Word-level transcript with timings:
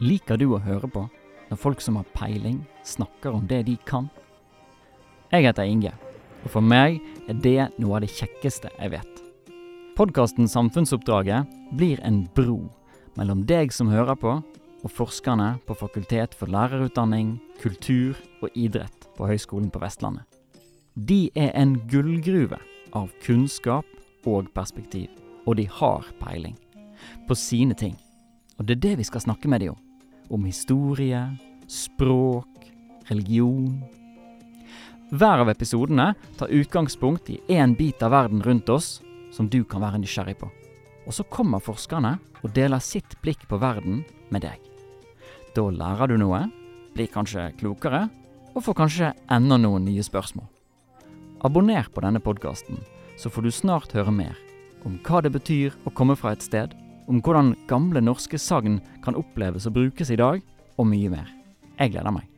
Liker 0.00 0.38
du 0.40 0.54
å 0.54 0.62
høre 0.64 0.88
på 0.88 1.02
når 1.50 1.58
folk 1.60 1.82
som 1.84 1.98
har 1.98 2.06
peiling, 2.16 2.62
snakker 2.88 3.34
om 3.36 3.44
det 3.44 3.66
de 3.66 3.74
kan? 3.84 4.06
Jeg 5.28 5.44
heter 5.44 5.68
Inge, 5.68 5.90
og 6.40 6.54
for 6.54 6.64
meg 6.64 7.02
er 7.28 7.36
det 7.44 7.66
noe 7.76 7.98
av 7.98 8.06
det 8.06 8.14
kjekkeste 8.14 8.70
jeg 8.78 8.94
vet. 8.94 9.20
Podkasten 9.98 10.48
Samfunnsoppdraget 10.48 11.50
blir 11.76 12.00
en 12.06 12.22
bro 12.32 12.62
mellom 13.18 13.42
deg 13.44 13.74
som 13.76 13.90
hører 13.92 14.16
på, 14.16 14.38
og 14.80 14.94
forskerne 14.96 15.50
på 15.68 15.76
Fakultet 15.76 16.32
for 16.32 16.48
lærerutdanning, 16.48 17.34
kultur 17.60 18.16
og 18.40 18.56
idrett 18.56 19.04
på 19.18 19.28
Høgskolen 19.28 19.68
på 19.68 19.82
Vestlandet. 19.84 20.24
De 20.96 21.26
er 21.36 21.52
en 21.60 21.76
gullgruve 21.92 22.56
av 22.96 23.12
kunnskap 23.20 23.84
og 24.24 24.48
perspektiv, 24.56 25.12
og 25.44 25.60
de 25.60 25.68
har 25.68 26.08
peiling 26.24 26.56
på 27.28 27.36
sine 27.36 27.76
ting. 27.76 28.00
Og 28.56 28.64
det 28.64 28.78
er 28.78 28.84
det 28.88 28.96
vi 29.04 29.08
skal 29.12 29.28
snakke 29.28 29.52
med 29.52 29.60
dem 29.60 29.76
om. 29.76 29.89
Om 30.30 30.44
historie, 30.44 31.36
språk, 31.66 32.72
religion. 33.10 33.80
Hver 35.10 35.42
av 35.42 35.50
episodene 35.50 36.12
tar 36.38 36.52
utgangspunkt 36.54 37.30
i 37.34 37.40
én 37.50 37.74
bit 37.74 38.02
av 38.02 38.12
verden 38.14 38.42
rundt 38.42 38.70
oss 38.70 39.00
som 39.34 39.48
du 39.50 39.64
kan 39.66 39.82
være 39.82 39.98
nysgjerrig 39.98 40.36
på. 40.38 40.46
Og 41.06 41.16
så 41.16 41.26
kommer 41.26 41.58
forskerne 41.58 42.12
og 42.44 42.54
deler 42.54 42.78
sitt 42.78 43.16
blikk 43.24 43.42
på 43.50 43.58
verden 43.58 44.04
med 44.30 44.46
deg. 44.46 44.62
Da 45.56 45.66
lærer 45.66 46.12
du 46.12 46.20
noe, 46.22 46.44
blir 46.94 47.10
kanskje 47.10 47.48
klokere, 47.58 48.06
og 48.54 48.62
får 48.62 48.78
kanskje 48.84 49.12
enda 49.34 49.58
noen 49.58 49.82
nye 49.88 50.04
spørsmål. 50.06 50.46
Abonner 51.42 51.90
på 51.90 52.06
denne 52.06 52.22
podkasten, 52.22 52.78
så 53.18 53.34
får 53.34 53.42
du 53.42 53.50
snart 53.50 53.98
høre 53.98 54.14
mer 54.14 54.38
om 54.86 54.94
hva 55.04 55.20
det 55.24 55.34
betyr 55.34 55.74
å 55.84 55.92
komme 55.92 56.14
fra 56.16 56.32
et 56.32 56.44
sted, 56.46 56.72
om 57.10 57.18
hvordan 57.24 57.56
gamle 57.70 58.02
norske 58.04 58.38
sagn 58.38 58.78
kan 59.04 59.18
oppleves 59.18 59.66
og 59.66 59.74
brukes 59.74 60.12
i 60.14 60.18
dag, 60.20 60.42
og 60.78 60.86
mye 60.86 61.10
mer. 61.10 61.30
Jeg 61.80 61.96
gleder 61.96 62.14
meg. 62.14 62.29